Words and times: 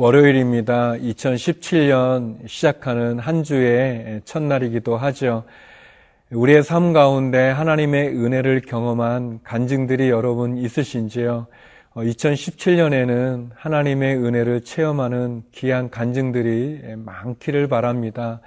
월요일입니다. 0.00 0.92
2017년 0.92 2.46
시작하는 2.46 3.18
한 3.18 3.42
주의 3.42 4.20
첫날이기도 4.24 4.96
하죠. 4.96 5.42
우리의 6.30 6.62
삶 6.62 6.92
가운데 6.92 7.50
하나님의 7.50 8.10
은혜를 8.10 8.60
경험한 8.60 9.40
간증들이 9.42 10.08
여러분 10.08 10.56
있으신지요? 10.56 11.48
2017년에는 11.96 13.50
어, 13.50 13.54
하나님의 13.56 14.18
은혜를 14.18 14.60
체험하는 14.60 15.42
귀한 15.50 15.90
간증들이 15.90 16.94
많기를 16.98 17.66
바랍니다. 17.66 18.40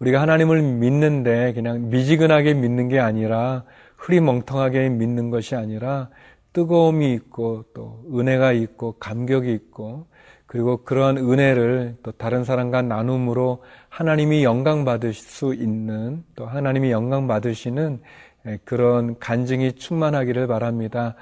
우리가 0.00 0.20
하나님을 0.20 0.60
믿는데 0.60 1.54
그냥 1.54 1.88
미지근하게 1.88 2.52
믿는 2.52 2.90
게 2.90 3.00
아니라 3.00 3.64
흐리멍텅하게 3.96 4.90
믿는 4.90 5.30
것이 5.30 5.54
아니라 5.54 6.10
뜨거움이 6.52 7.14
있고 7.14 7.64
또 7.72 8.04
은혜가 8.12 8.52
있고 8.52 8.96
감격이 8.98 9.50
있고 9.50 10.10
그리고 10.50 10.78
그러한 10.78 11.16
은혜를 11.16 11.98
또 12.02 12.10
다른 12.10 12.42
사람과 12.42 12.82
나눔으로 12.82 13.62
하나님이 13.88 14.42
영광 14.42 14.84
받을 14.84 15.14
수 15.14 15.54
있는 15.54 16.24
또 16.34 16.44
하나님이 16.44 16.90
영광 16.90 17.28
받으시는 17.28 18.00
예, 18.46 18.58
그런 18.64 19.16
간증이 19.20 19.74
충만하기를 19.74 20.48
바랍니다. 20.48 21.14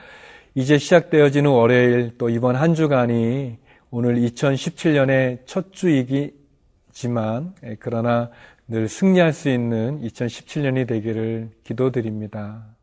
이제 0.55 0.79
시작되어지는 0.79 1.51
월요일 1.51 2.17
또 2.17 2.31
이번 2.31 2.57
한 2.57 2.75
주간이 2.75 3.59
오늘 3.91 4.15
2017년의 4.15 5.41
첫 5.45 5.75
주이기지만 5.75 7.53
예, 7.65 7.77
그러나 7.79 8.31
늘 8.67 8.89
승리할 8.89 9.35
수 9.35 9.51
있는 9.51 10.01
2017년이 10.05 10.89
되기를 10.89 11.51
기도드립니다. 11.65 12.78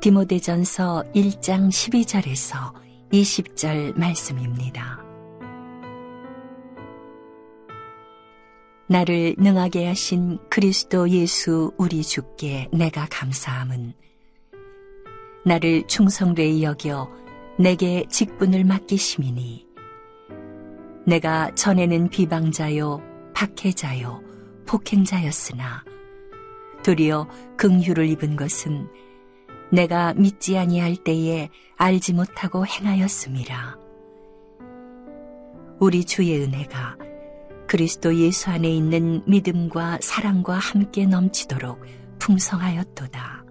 디모데전서 0.00 1.06
1장 1.12 1.68
12절에서 1.70 2.72
20절 3.12 3.98
말씀입니다. 3.98 5.02
나를 8.86 9.34
능하게 9.38 9.88
하신 9.88 10.38
그리스도 10.48 11.10
예수 11.10 11.72
우리 11.76 12.02
주께 12.02 12.68
내가 12.72 13.08
감사함은 13.10 13.92
나를 15.44 15.86
충성되이 15.88 16.62
여겨 16.62 17.10
내게 17.58 18.04
직분을 18.08 18.62
맡기심이니 18.62 19.66
내가 21.06 21.52
전에는 21.56 22.08
비방자요 22.08 23.02
박해자요 23.34 24.22
폭행자였으나 24.64 25.84
도리어 26.84 27.26
긍휼을 27.56 28.08
입은 28.10 28.36
것은 28.36 28.88
내가 29.70 30.14
믿지 30.14 30.56
아니할 30.56 30.96
때에 30.96 31.50
알지 31.76 32.14
못하고 32.14 32.66
행하였음이라. 32.66 33.76
우리 35.80 36.04
주의 36.04 36.42
은혜가 36.42 36.96
그리스도 37.68 38.14
예수 38.16 38.50
안에 38.50 38.68
있는 38.68 39.22
믿음과 39.26 39.98
사랑과 40.00 40.54
함께 40.54 41.06
넘치도록 41.06 41.84
풍성하였도다. 42.18 43.44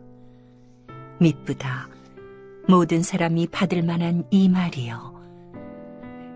믿보다 1.20 1.88
모든 2.68 3.04
사람이 3.04 3.48
받을 3.48 3.84
만한 3.84 4.26
이 4.30 4.50
말이여. 4.50 5.16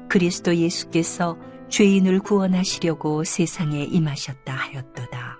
그리스도 0.08 0.56
예수께서 0.56 1.38
죄인을 1.70 2.20
구원하시려고 2.20 3.24
세상에 3.24 3.84
임하셨다 3.84 4.54
하였도다. 4.54 5.40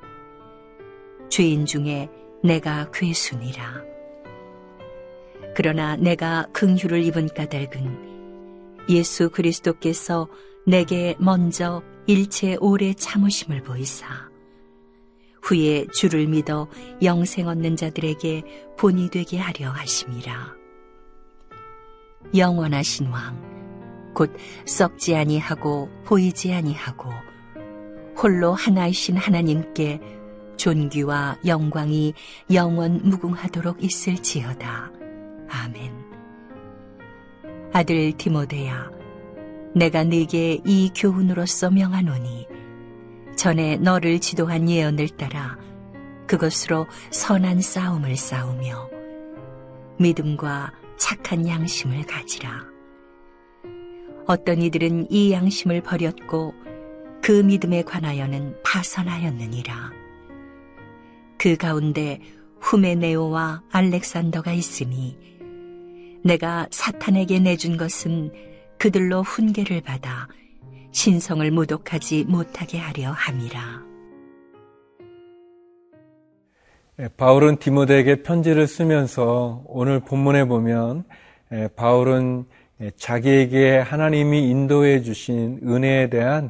죄인 1.30 1.66
중에 1.66 2.10
내가 2.44 2.90
괴순이라. 2.92 3.91
그러나 5.56 5.96
내가 5.96 6.46
긍휼을 6.54 7.04
입은 7.04 7.30
까닭은 7.30 8.86
예수 8.90 9.30
그리스도께서 9.30 10.28
내게 10.66 11.16
먼저 11.20 11.82
일체 12.08 12.56
오래 12.60 12.94
참으심을 12.94 13.64
보이사 13.64 14.06
후에 15.42 15.88
주를 15.94 16.28
믿어 16.28 16.68
영생 17.02 17.48
얻는 17.48 17.76
자들에게 17.76 18.44
본이 18.78 19.10
되게 19.10 19.38
하려 19.38 19.70
하심이라 19.70 20.56
영원하신 22.36 23.08
왕 23.08 23.52
곧 24.14 24.36
썩지 24.66 25.16
아니하고 25.16 25.90
보이지 26.06 26.54
아니하고 26.54 27.10
홀로 28.18 28.54
하나이신 28.54 29.18
하나님께 29.18 30.00
존귀와 30.58 31.40
영광이 31.46 32.14
영원 32.54 33.02
무궁하도록 33.04 33.84
있을지어다. 33.84 34.92
아멘. 35.52 35.94
아들 37.74 38.14
디모데야, 38.14 38.90
내가 39.76 40.04
네게 40.04 40.62
이 40.66 40.92
교훈으로서 40.96 41.70
명하노니 41.72 42.48
전에 43.36 43.78
너를 43.78 44.20
지도한 44.20 44.70
예언을 44.70 45.10
따라 45.10 45.58
그것으로 46.28 46.88
선한 47.12 47.62
싸움을 47.62 48.16
싸우며 48.16 48.90
믿음과 50.00 50.72
착한 50.98 51.48
양심을 51.48 52.06
가지라. 52.06 52.66
어떤 54.28 54.62
이들은 54.62 55.12
이 55.12 55.32
양심을 55.32 55.82
버렸고 55.82 56.54
그 57.22 57.32
믿음에 57.32 57.84
관하여는 57.84 58.56
파선하였느니라. 58.64 59.92
그 61.38 61.58
가운데 61.58 62.20
후메네오와 62.60 63.64
알렉산더가 63.72 64.54
있으니 64.54 65.31
내가 66.24 66.68
사탄에게 66.72 67.40
내준 67.40 67.78
것은 67.78 68.32
그들로 68.78 69.22
훈계를 69.22 69.82
받아 69.82 70.28
신성을 70.92 71.50
모독하지 71.52 72.26
못하게 72.26 72.78
하려 72.78 73.12
함이라. 73.12 73.92
예, 77.00 77.08
바울은 77.18 77.58
디모데에게 77.58 78.22
편지를 78.22 78.68
쓰면서 78.68 79.64
오늘 79.66 80.00
본문에 80.02 80.46
보면 80.46 81.06
예, 81.54 81.70
바울은 81.76 82.46
예, 82.82 82.92
자기에게 82.96 83.78
하나님이 83.78 84.50
인도해 84.50 85.02
주신 85.02 85.60
은혜에 85.64 86.10
대한 86.10 86.50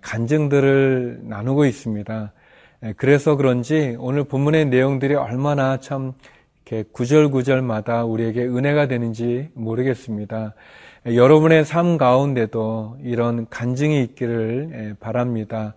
간증들을 0.00 1.20
나누고 1.22 1.64
있습니다. 1.64 2.32
그래서 2.96 3.36
그런지 3.36 3.96
오늘 4.00 4.24
본문의 4.24 4.66
내용들이 4.66 5.14
얼마나 5.14 5.78
참 5.78 6.12
이렇게 6.66 6.84
구절구절마다 6.90 8.04
우리에게 8.04 8.44
은혜가 8.44 8.88
되는지 8.88 9.50
모르겠습니다. 9.54 10.54
여러분의 11.06 11.64
삶 11.64 11.96
가운데도 11.96 12.98
이런 13.04 13.46
간증이 13.48 14.02
있기를 14.02 14.70
예, 14.72 14.94
바랍니다. 14.98 15.74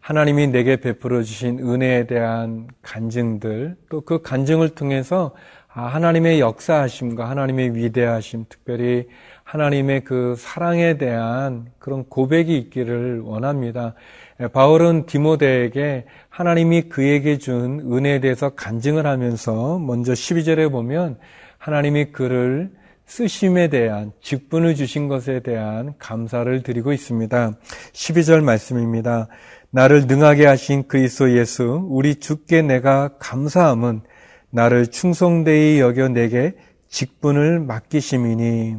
하나님이 0.00 0.48
내게 0.48 0.78
베풀어 0.78 1.22
주신 1.22 1.60
은혜에 1.60 2.08
대한 2.08 2.66
간증들, 2.82 3.76
또 3.88 4.00
그 4.00 4.20
간증을 4.20 4.70
통해서 4.70 5.30
아, 5.72 5.84
하나님의 5.86 6.40
역사하심과 6.40 7.30
하나님의 7.30 7.76
위대하심, 7.76 8.46
특별히 8.48 9.06
하나님의 9.44 10.04
그 10.04 10.34
사랑에 10.38 10.96
대한 10.98 11.66
그런 11.78 12.04
고백이 12.04 12.56
있기를 12.56 13.20
원합니다. 13.20 13.94
예, 14.40 14.48
바울은 14.48 15.06
디모데에게 15.06 16.06
하나님이 16.28 16.82
그에게 16.82 17.38
준 17.38 17.80
은혜에 17.80 18.20
대해서 18.20 18.50
간증을 18.50 19.06
하면서 19.06 19.78
먼저 19.78 20.12
12절에 20.12 20.70
보면 20.70 21.18
하나님이 21.58 22.06
그를 22.12 22.70
쓰심에 23.06 23.68
대한 23.68 24.12
직분을 24.22 24.74
주신 24.74 25.08
것에 25.08 25.40
대한 25.40 25.94
감사를 25.98 26.62
드리고 26.62 26.92
있습니다. 26.92 27.52
12절 27.92 28.42
말씀입니다. 28.42 29.28
나를 29.70 30.06
능하게 30.06 30.46
하신 30.46 30.88
그리스도 30.88 31.36
예수 31.36 31.86
우리 31.90 32.14
주께 32.16 32.62
내가 32.62 33.10
감사함은 33.18 34.02
나를 34.50 34.86
충성되이 34.86 35.80
여겨 35.80 36.08
내게 36.08 36.54
직분을 36.88 37.60
맡기심이니 37.60 38.76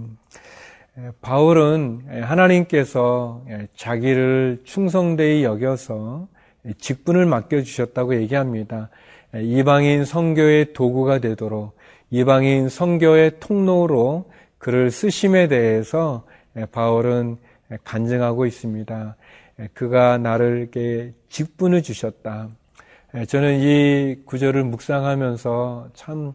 바울은 1.21 2.23
하나님께서 2.23 3.43
자기를 3.75 4.61
충성되이 4.63 5.43
여겨서 5.43 6.27
직분을 6.77 7.25
맡겨주셨다고 7.25 8.15
얘기합니다. 8.15 8.89
이방인 9.33 10.05
성교의 10.05 10.73
도구가 10.73 11.17
되도록 11.17 11.75
이방인 12.11 12.69
성교의 12.69 13.39
통로로 13.39 14.29
그를 14.59 14.91
쓰심에 14.91 15.47
대해서 15.47 16.25
바울은 16.71 17.37
간증하고 17.83 18.45
있습니다. 18.45 19.15
그가 19.73 20.19
나를 20.19 20.69
게 20.69 21.13
직분을 21.29 21.81
주셨다. 21.81 22.49
저는 23.27 23.61
이 23.61 24.17
구절을 24.25 24.63
묵상하면서 24.63 25.89
참 25.95 26.33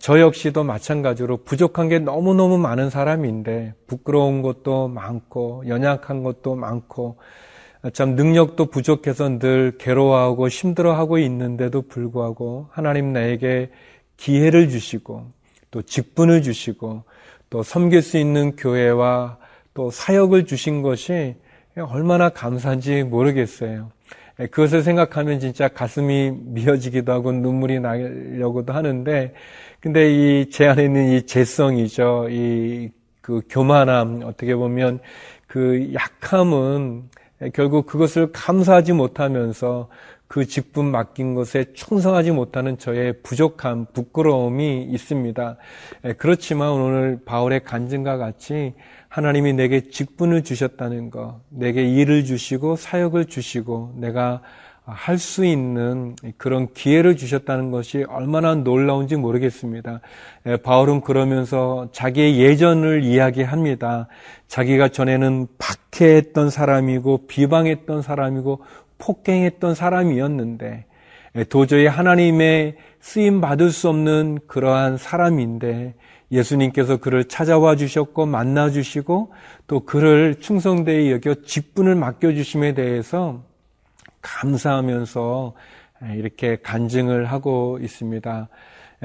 저 0.00 0.18
역시도 0.20 0.64
마찬가지로 0.64 1.44
부족한 1.44 1.88
게 1.88 1.98
너무너무 2.00 2.58
많은 2.58 2.90
사람인데 2.90 3.74
부끄러운 3.86 4.42
것도 4.42 4.88
많고 4.88 5.64
연약한 5.68 6.24
것도 6.24 6.56
많고 6.56 7.18
참 7.92 8.16
능력도 8.16 8.66
부족해서 8.66 9.38
늘 9.38 9.78
괴로워하고 9.78 10.48
힘들어하고 10.48 11.18
있는데도 11.18 11.82
불구하고 11.82 12.66
하나님 12.70 13.12
나에게 13.12 13.70
기회를 14.16 14.70
주시고 14.70 15.26
또 15.70 15.82
직분을 15.82 16.42
주시고 16.42 17.04
또 17.48 17.62
섬길 17.62 18.02
수 18.02 18.18
있는 18.18 18.56
교회와 18.56 19.38
또 19.72 19.90
사역을 19.90 20.46
주신 20.46 20.82
것이 20.82 21.36
얼마나 21.76 22.30
감사한지 22.30 23.04
모르겠어요. 23.04 23.92
그것을 24.36 24.82
생각하면 24.82 25.40
진짜 25.40 25.68
가슴이 25.68 26.30
미어지기도 26.32 27.12
하고 27.12 27.32
눈물이 27.32 27.80
나려고도 27.80 28.72
하는데, 28.72 29.32
근데 29.80 30.10
이 30.42 30.50
제 30.50 30.66
안에 30.66 30.84
있는 30.84 31.08
이 31.12 31.22
재성이죠. 31.26 32.28
이 32.30 32.90
그 33.26 33.40
교만함, 33.50 34.20
어떻게 34.22 34.54
보면 34.54 35.00
그 35.48 35.92
약함은 35.92 37.10
결국 37.52 37.86
그것을 37.86 38.30
감사하지 38.32 38.92
못하면서 38.92 39.88
그 40.28 40.44
직분 40.44 40.86
맡긴 40.90 41.34
것에 41.34 41.72
충성하지 41.72 42.32
못하는 42.32 42.78
저의 42.78 43.14
부족함, 43.22 43.86
부끄러움이 43.92 44.82
있습니다. 44.90 45.56
그렇지만 46.18 46.70
오늘 46.70 47.20
바울의 47.24 47.64
간증과 47.64 48.16
같이 48.16 48.74
하나님이 49.08 49.52
내게 49.52 49.88
직분을 49.88 50.42
주셨다는 50.44 51.10
것, 51.10 51.40
내게 51.48 51.84
일을 51.88 52.24
주시고 52.24 52.76
사역을 52.76 53.26
주시고 53.26 53.94
내가 53.96 54.42
할 54.86 55.18
수 55.18 55.44
있는 55.44 56.14
그런 56.36 56.72
기회를 56.72 57.16
주셨다는 57.16 57.72
것이 57.72 58.04
얼마나 58.08 58.54
놀라운지 58.54 59.16
모르겠습니다. 59.16 60.00
바울은 60.62 61.00
그러면서 61.00 61.88
자기의 61.90 62.38
예전을 62.38 63.02
이야기합니다. 63.02 64.06
자기가 64.46 64.88
전에는 64.88 65.48
박해했던 65.58 66.50
사람이고 66.50 67.26
비방했던 67.26 68.02
사람이고 68.02 68.60
폭행했던 68.98 69.74
사람이었는데 69.74 70.86
도저히 71.48 71.86
하나님의 71.86 72.76
쓰임 73.00 73.40
받을 73.40 73.70
수 73.70 73.88
없는 73.88 74.38
그러한 74.46 74.96
사람인데 74.96 75.94
예수님께서 76.32 76.96
그를 76.96 77.24
찾아와 77.24 77.76
주셨고 77.76 78.26
만나 78.26 78.70
주시고 78.70 79.32
또 79.66 79.80
그를 79.80 80.36
충성되이 80.40 81.12
여겨 81.12 81.42
직분을 81.44 81.94
맡겨 81.94 82.32
주심에 82.32 82.74
대해서 82.74 83.42
감사하면서 84.22 85.54
이렇게 86.14 86.56
간증을 86.62 87.26
하고 87.26 87.78
있습니다. 87.80 88.48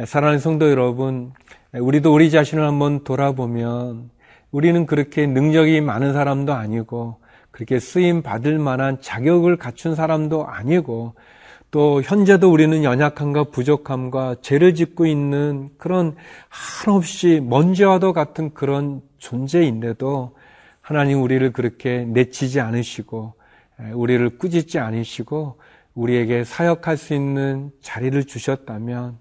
사랑하는 0.06 0.40
성도 0.40 0.70
여러분, 0.70 1.34
우리도 1.74 2.14
우리 2.14 2.32
자신을 2.32 2.64
한번 2.66 3.04
돌아보면 3.04 4.10
우리는 4.52 4.86
그렇게 4.86 5.28
능력이 5.28 5.82
많은 5.82 6.14
사람도 6.14 6.54
아니고 6.54 7.21
그렇게 7.52 7.80
쓰임 7.80 8.22
받을 8.22 8.58
만한 8.60 9.00
자격을 9.02 9.58
갖춘 9.58 9.96
사람도 9.96 10.48
아니고 10.48 11.14
또 11.70 12.02
현재도 12.02 12.52
우리는 12.52 12.84
연약함과 12.84 13.46
부족함과 13.46 14.36
죄를 14.42 14.76
짓고 14.76 15.06
있는 15.06 15.70
그런 15.78 16.16
한없이 16.50 17.42
먼지와도 17.42 18.12
같은 18.12 18.54
그런 18.54 19.02
존재인데도 19.18 20.36
하나님 20.82 21.22
우리를 21.22 21.54
그렇게 21.54 22.04
내치지 22.06 22.60
않으시고 22.60 23.34
우리를 23.94 24.38
꾸짖지 24.38 24.80
않으시고 24.80 25.60
우리에게 25.94 26.44
사역할 26.44 26.98
수 26.98 27.14
있는 27.14 27.72
자리를 27.82 28.22
주셨다면 28.26 29.18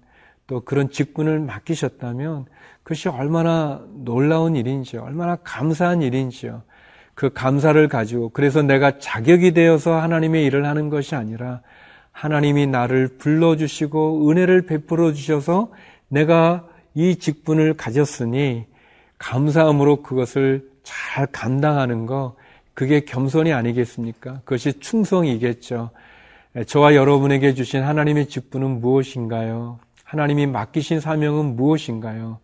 또 0.47 0.59
그런 0.61 0.89
직분을 0.89 1.39
맡기셨다면 1.39 2.45
그것이 2.83 3.07
얼마나 3.07 3.81
놀라운 3.93 4.57
일인지요. 4.57 5.03
얼마나 5.03 5.37
감사한 5.37 6.01
일인지요. 6.01 6.63
그 7.21 7.31
감사를 7.31 7.87
가지고 7.87 8.29
그래서 8.29 8.63
내가 8.63 8.97
자격이 8.97 9.51
되어서 9.51 9.93
하나님의 9.93 10.43
일을 10.43 10.65
하는 10.65 10.89
것이 10.89 11.13
아니라 11.13 11.61
하나님이 12.11 12.65
나를 12.65 13.09
불러주시고 13.19 14.27
은혜를 14.27 14.65
베풀어 14.65 15.13
주셔서 15.13 15.69
내가 16.07 16.67
이 16.95 17.17
직분을 17.17 17.75
가졌으니 17.75 18.65
감사함으로 19.19 20.01
그것을 20.01 20.67
잘 20.81 21.27
감당하는 21.27 22.07
거 22.07 22.35
그게 22.73 23.01
겸손이 23.01 23.53
아니겠습니까? 23.53 24.41
그것이 24.43 24.79
충성이겠죠. 24.79 25.91
저와 26.65 26.95
여러분에게 26.95 27.53
주신 27.53 27.83
하나님의 27.83 28.29
직분은 28.29 28.81
무엇인가요? 28.81 29.77
하나님이 30.05 30.47
맡기신 30.47 30.99
사명은 30.99 31.55
무엇인가요? 31.55 32.39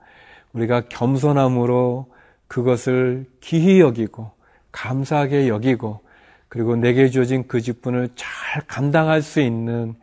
우리가 0.54 0.82
겸손함으로 0.82 2.12
그것을 2.48 3.26
기히 3.42 3.80
여기고 3.80 4.37
감사하게 4.72 5.48
여기고 5.48 6.02
그리고 6.50 6.76
내게 6.76 7.10
주어진 7.10 7.48
그 7.48 7.62
직분을 7.62 8.10
잘 8.16 8.64
감당할 8.68 9.22
수 9.22 9.42
있는 9.42 9.96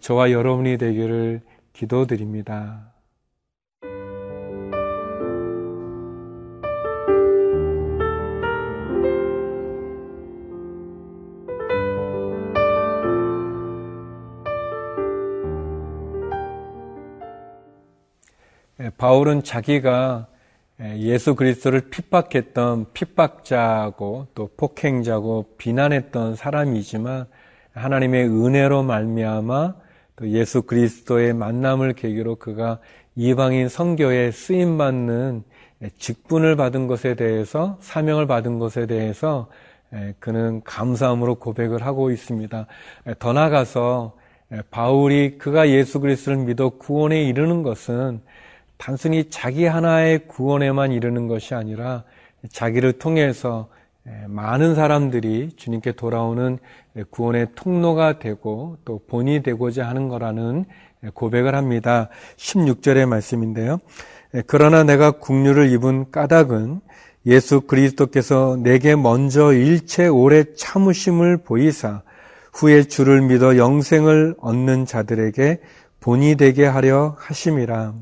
저와 0.00 0.30
여러분이 0.30 0.78
되기를 0.78 1.40
기도드립니다. 1.72 2.92
바울은 18.96 19.42
자기가 19.42 20.26
예수 20.80 21.34
그리스도를 21.34 21.88
핍박했던 21.90 22.86
핍박자고 22.92 24.26
또 24.34 24.50
폭행자고 24.56 25.54
비난했던 25.56 26.36
사람이지만 26.36 27.26
하나님의 27.72 28.28
은혜로 28.28 28.82
말미암아 28.82 29.74
또 30.16 30.28
예수 30.28 30.62
그리스도의 30.62 31.32
만남을 31.32 31.94
계기로 31.94 32.36
그가 32.36 32.78
이방인 33.14 33.68
선교에 33.68 34.30
쓰임 34.30 34.76
받는 34.76 35.44
직분을 35.98 36.56
받은 36.56 36.86
것에 36.86 37.14
대해서 37.14 37.78
사명을 37.80 38.26
받은 38.26 38.58
것에 38.58 38.86
대해서 38.86 39.48
그는 40.18 40.62
감사함으로 40.64 41.36
고백을 41.36 41.84
하고 41.84 42.10
있습니다. 42.10 42.66
더 43.18 43.32
나아가서 43.32 44.16
바울이 44.70 45.38
그가 45.38 45.70
예수 45.70 46.00
그리스도를 46.00 46.44
믿어 46.44 46.70
구원에 46.70 47.22
이르는 47.24 47.62
것은 47.62 48.20
단순히 48.76 49.30
자기 49.30 49.64
하나의 49.64 50.26
구원에만 50.26 50.92
이르는 50.92 51.28
것이 51.28 51.54
아니라 51.54 52.04
자기를 52.50 52.94
통해서 52.94 53.68
많은 54.28 54.74
사람들이 54.74 55.50
주님께 55.56 55.92
돌아오는 55.92 56.58
구원의 57.10 57.48
통로가 57.54 58.18
되고 58.18 58.76
또 58.84 59.00
본이 59.06 59.42
되고자 59.42 59.86
하는 59.88 60.08
거라는 60.08 60.64
고백을 61.14 61.54
합니다. 61.54 62.08
16절의 62.36 63.06
말씀인데요. 63.06 63.78
그러나 64.46 64.84
내가 64.84 65.12
국류를 65.12 65.70
입은 65.72 66.10
까닭은 66.10 66.80
예수 67.26 67.62
그리스도께서 67.62 68.56
내게 68.62 68.94
먼저 68.94 69.52
일체 69.52 70.06
오래 70.06 70.44
참으심을 70.54 71.38
보이사 71.38 72.02
후에 72.52 72.84
주를 72.84 73.22
믿어 73.22 73.56
영생을 73.56 74.36
얻는 74.38 74.86
자들에게 74.86 75.60
본이 76.00 76.36
되게 76.36 76.64
하려 76.64 77.16
하심이라. 77.18 77.94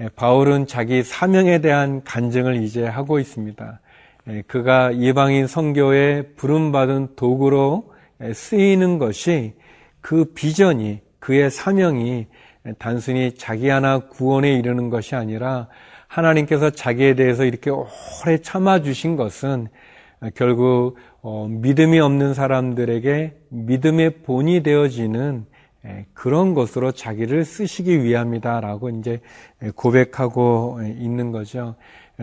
예, 0.00 0.08
바울은 0.14 0.66
자기 0.66 1.02
사명에 1.02 1.60
대한 1.60 2.04
간증을 2.04 2.62
이제 2.62 2.86
하고 2.86 3.18
있습니다. 3.18 3.80
예, 4.28 4.42
그가 4.46 4.92
이방인 4.92 5.46
성교에 5.46 6.34
부름받은 6.36 7.16
도구로 7.16 7.92
예, 8.22 8.32
쓰이는 8.32 8.98
것이 8.98 9.54
그 10.00 10.26
비전이 10.34 11.00
그의 11.18 11.50
사명이 11.50 12.26
단순히 12.78 13.34
자기 13.34 13.68
하나 13.68 13.98
구원에 13.98 14.52
이르는 14.54 14.88
것이 14.90 15.16
아니라 15.16 15.68
하나님께서 16.06 16.70
자기에 16.70 17.14
대해서 17.14 17.44
이렇게 17.44 17.70
오래 17.70 18.38
참아주신 18.40 19.16
것은 19.16 19.68
결국 20.34 20.96
어, 21.22 21.48
믿음이 21.48 21.98
없는 21.98 22.34
사람들에게 22.34 23.36
믿음의 23.48 24.22
본이 24.22 24.62
되어지는 24.62 25.44
예, 25.44 25.57
그런 26.14 26.54
것으로 26.54 26.92
자기를 26.92 27.44
쓰시기 27.44 28.02
위함이다라고 28.02 28.90
이제 28.90 29.20
고백하고 29.74 30.80
있는 30.82 31.32
거죠. 31.32 31.76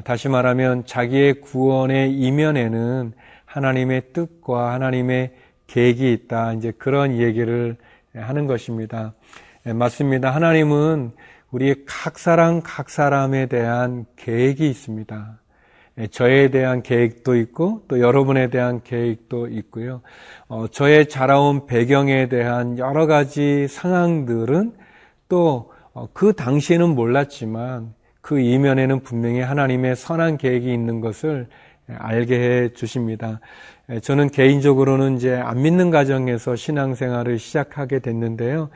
다시 0.03 0.27
말하면 0.29 0.85
자기의 0.85 1.41
구원의 1.41 2.13
이면에는 2.13 3.13
하나님의 3.45 4.13
뜻과 4.13 4.73
하나님의 4.73 5.33
계획이 5.67 6.11
있다. 6.11 6.53
이제 6.53 6.71
그런 6.77 7.17
얘기를 7.17 7.77
하는 8.13 8.47
것입니다. 8.47 9.13
예, 9.65 9.73
맞습니다. 9.73 10.29
하나님은 10.31 11.11
우리 11.51 11.85
각 11.85 12.19
사람 12.19 12.61
각 12.61 12.89
사람에 12.89 13.47
대한 13.47 14.05
계획이 14.15 14.69
있습니다. 14.69 15.39
예, 15.97 16.07
저에 16.07 16.49
대한 16.49 16.83
계획도 16.83 17.35
있고 17.37 17.83
또 17.87 17.99
여러분에 17.99 18.49
대한 18.49 18.81
계획도 18.83 19.47
있고요. 19.47 20.01
어, 20.47 20.67
저의 20.67 21.07
자라온 21.07 21.67
배경에 21.67 22.27
대한 22.27 22.77
여러 22.77 23.07
가지 23.07 23.67
상황들은 23.69 24.73
또그 25.29 25.69
어, 25.93 26.31
당시에는 26.33 26.89
몰랐지만 26.95 27.93
그 28.19 28.39
이면에는 28.39 29.01
분명히 29.01 29.39
하나님의 29.39 29.95
선한 29.95 30.37
계획이 30.37 30.71
있는 30.73 30.99
것을 30.99 31.47
알게 31.87 32.35
해 32.39 32.69
주십니다. 32.69 33.39
저는 34.01 34.29
개인적으로는 34.29 35.17
이제 35.17 35.35
안 35.35 35.61
믿는 35.61 35.91
가정에서 35.91 36.55
신앙생활을 36.55 37.37
시작하게 37.37 37.99
됐는데요. 37.99 38.69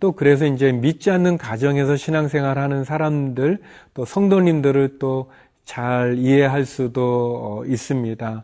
또 0.00 0.10
그래서 0.12 0.44
이제 0.44 0.72
믿지 0.72 1.12
않는 1.12 1.38
가정에서 1.38 1.96
신앙생활 1.96 2.58
하는 2.58 2.82
사람들, 2.82 3.58
또 3.94 4.04
성도님들을 4.04 4.98
또 4.98 5.30
잘 5.68 6.16
이해할 6.16 6.64
수도 6.64 7.60
어, 7.60 7.64
있습니다. 7.66 8.42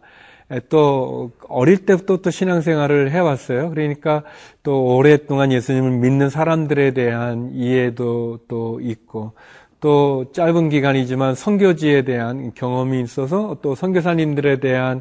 또 0.68 1.30
어릴 1.48 1.86
때부터 1.86 2.18
또 2.18 2.30
신앙생활을 2.30 3.10
해왔어요. 3.10 3.70
그러니까 3.70 4.24
또 4.62 4.94
오랫동안 4.94 5.50
예수님을 5.50 5.90
믿는 5.90 6.28
사람들에 6.28 6.92
대한 6.92 7.50
이해도 7.54 8.40
또 8.46 8.78
있고 8.82 9.32
또 9.80 10.26
짧은 10.32 10.68
기간이지만 10.68 11.34
선교지에 11.34 12.02
대한 12.02 12.52
경험이 12.54 13.00
있어서 13.00 13.56
또 13.62 13.74
선교사님들에 13.74 14.60
대한 14.60 15.00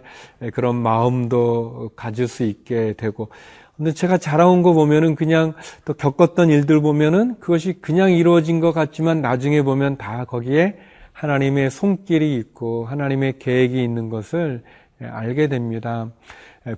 그런 0.53 0.77
마음도 0.77 1.91
가질 1.97 2.29
수 2.29 2.43
있게 2.43 2.93
되고 2.93 3.27
근데 3.75 3.91
제가 3.91 4.17
자라온 4.17 4.61
거 4.61 4.71
보면은 4.71 5.15
그냥 5.15 5.53
또 5.83 5.93
겪었던 5.93 6.49
일들 6.49 6.79
보면은 6.81 7.37
그것이 7.41 7.79
그냥 7.81 8.13
이루어진 8.13 8.61
것 8.61 8.71
같지만 8.71 9.21
나중에 9.21 9.61
보면 9.61 9.97
다 9.97 10.23
거기에 10.23 10.77
하나님의 11.13 11.71
손길이 11.71 12.35
있고 12.35 12.85
하나님의 12.85 13.39
계획이 13.39 13.81
있는 13.81 14.09
것을 14.09 14.63
알게 15.01 15.47
됩니다. 15.47 16.09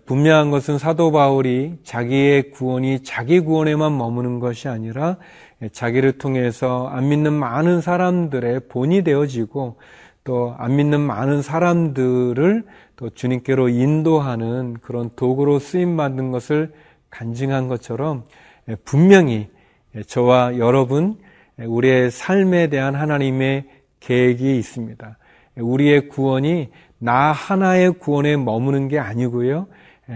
분명한 0.05 0.51
것은 0.51 0.77
사도 0.77 1.11
바울이 1.11 1.77
자기의 1.83 2.51
구원이 2.51 3.03
자기 3.03 3.39
구원에만 3.39 3.97
머무는 3.97 4.39
것이 4.39 4.67
아니라 4.67 5.17
자기를 5.71 6.17
통해서 6.17 6.87
안 6.87 7.09
믿는 7.09 7.33
많은 7.33 7.81
사람들의 7.81 8.61
본이 8.67 9.03
되어지고 9.03 9.77
또 10.25 10.55
안 10.57 10.75
믿는 10.75 10.99
많은 10.99 11.41
사람들을 11.41 12.63
또 12.95 13.09
주님께로 13.11 13.69
인도하는 13.69 14.75
그런 14.81 15.11
도구로 15.15 15.59
쓰임 15.59 15.97
받는 15.97 16.31
것을 16.31 16.73
간증한 17.11 17.67
것처럼 17.67 18.23
분명히 18.83 19.49
저와 20.07 20.57
여러분 20.57 21.17
우리의 21.59 22.09
삶에 22.09 22.67
대한 22.67 22.95
하나님의 22.95 23.65
계획이 24.05 24.57
있습니다. 24.57 25.17
우리의 25.57 26.09
구원이 26.09 26.69
나 26.99 27.31
하나의 27.31 27.93
구원에 27.93 28.37
머무는 28.37 28.87
게 28.87 28.99
아니고요. 28.99 29.67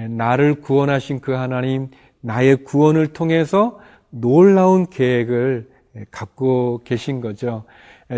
나를 0.09 0.61
구원하신 0.61 1.19
그 1.19 1.31
하나님, 1.31 1.89
나의 2.21 2.63
구원을 2.63 3.07
통해서 3.07 3.79
놀라운 4.11 4.87
계획을 4.89 5.69
갖고 6.11 6.81
계신 6.83 7.21
거죠. 7.21 7.63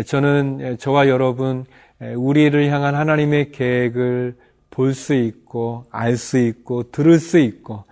저는 0.06 0.76
저와 0.78 1.08
여러분, 1.08 1.64
우리를 2.00 2.70
향한 2.70 2.94
하나님의 2.94 3.52
계획을 3.52 4.36
볼 4.70 4.94
수 4.94 5.14
있고, 5.14 5.84
알 5.90 6.16
수 6.16 6.38
있고, 6.38 6.90
들을 6.90 7.18
수 7.18 7.38
있고, 7.38 7.84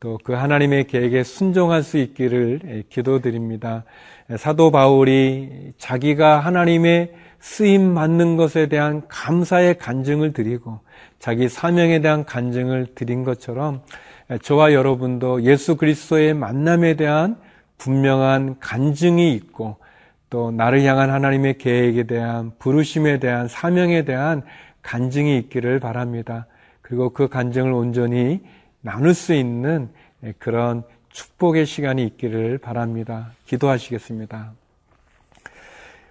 또 0.00 0.18
그 0.24 0.32
하나님의 0.32 0.86
계획에 0.86 1.22
순종할 1.22 1.82
수 1.82 1.98
있기를 1.98 2.84
기도드립니다. 2.88 3.84
사도 4.36 4.70
바울이 4.70 5.72
자기가 5.78 6.40
하나님의 6.40 7.12
쓰임 7.40 7.94
받는 7.94 8.36
것에 8.36 8.66
대한 8.66 9.02
감사의 9.08 9.78
간증을 9.78 10.32
드리고 10.32 10.80
자기 11.18 11.48
사명에 11.48 12.00
대한 12.00 12.24
간증을 12.24 12.88
드린 12.94 13.24
것처럼 13.24 13.82
저와 14.42 14.72
여러분도 14.72 15.42
예수 15.42 15.76
그리스도의 15.76 16.34
만남에 16.34 16.94
대한 16.94 17.36
분명한 17.78 18.58
간증이 18.60 19.34
있고 19.34 19.78
또 20.28 20.50
나를 20.50 20.84
향한 20.84 21.10
하나님의 21.10 21.58
계획에 21.58 22.04
대한 22.04 22.52
부르심에 22.58 23.18
대한 23.18 23.48
사명에 23.48 24.04
대한 24.04 24.42
간증이 24.82 25.36
있기를 25.38 25.80
바랍니다. 25.80 26.46
그리고 26.82 27.10
그 27.10 27.28
간증을 27.28 27.72
온전히 27.72 28.40
나눌 28.80 29.14
수 29.14 29.34
있는 29.34 29.88
그런 30.38 30.84
축복의 31.12 31.66
시간이 31.66 32.04
있기를 32.04 32.58
바랍니다. 32.58 33.32
기도하시겠습니다. 33.46 34.52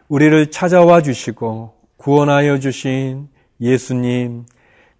우리를 0.07 0.51
찾아와 0.51 1.01
주시고 1.01 1.73
구원하여 1.97 2.59
주신 2.59 3.29
예수님, 3.61 4.45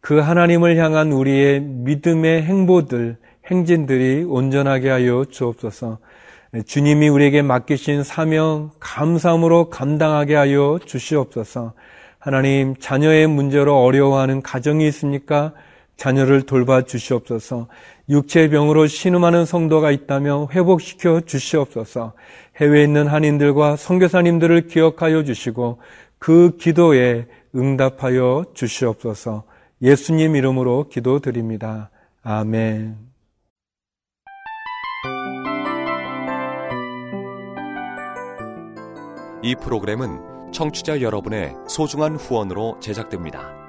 그 0.01 0.19
하나님을 0.19 0.77
향한 0.77 1.11
우리의 1.11 1.61
믿음의 1.61 2.43
행보들, 2.43 3.17
행진들이 3.49 4.23
온전하게 4.23 4.89
하여 4.89 5.25
주옵소서. 5.25 5.99
주님이 6.65 7.09
우리에게 7.09 7.41
맡기신 7.41 8.03
사명 8.03 8.71
감사함으로 8.79 9.69
감당하게 9.69 10.35
하여 10.35 10.79
주시옵소서. 10.85 11.73
하나님, 12.17 12.75
자녀의 12.77 13.27
문제로 13.27 13.81
어려워하는 13.81 14.41
가정이 14.41 14.87
있습니까? 14.87 15.53
자녀를 15.99 16.43
돌봐 16.43 16.83
주시옵소서. 16.83 17.67
육체의 18.07 18.49
병으로 18.49 18.87
신음하는 18.87 19.45
성도가 19.45 19.91
있다면 19.91 20.47
회복시켜 20.51 21.21
주시옵소서. 21.25 22.13
해외에 22.55 22.83
있는 22.85 23.05
한인들과 23.07 23.75
선교사님들을 23.75 24.67
기억하여 24.67 25.25
주시고 25.25 25.81
그 26.17 26.55
기도에 26.57 27.27
응답하여 27.53 28.45
주시옵소서. 28.53 29.43
예수님 29.81 30.37
이름으로 30.37 30.87
기도드립니다. 30.87 31.89
아멘. 32.23 32.95
이 39.41 39.55
프로그램은 39.55 40.51
청취자 40.53 41.01
여러분의 41.01 41.55
소중한 41.67 42.15
후원으로 42.15 42.77
제작됩니다. 42.79 43.68